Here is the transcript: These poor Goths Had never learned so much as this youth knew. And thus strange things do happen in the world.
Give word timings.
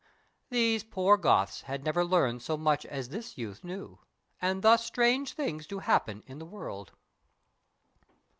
These 0.49 0.83
poor 0.83 1.15
Goths 1.15 1.61
Had 1.61 1.83
never 1.83 2.03
learned 2.03 2.41
so 2.41 2.57
much 2.57 2.87
as 2.87 3.09
this 3.09 3.37
youth 3.37 3.63
knew. 3.63 3.99
And 4.41 4.63
thus 4.63 4.83
strange 4.83 5.33
things 5.33 5.67
do 5.67 5.77
happen 5.77 6.23
in 6.25 6.39
the 6.39 6.45
world. 6.47 6.91